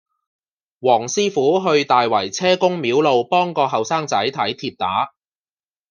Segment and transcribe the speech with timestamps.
[0.79, 5.13] 黃師傅去大圍車公廟路幫個後生仔睇跌打